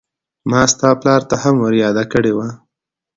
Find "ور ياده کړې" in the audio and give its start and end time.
1.63-2.31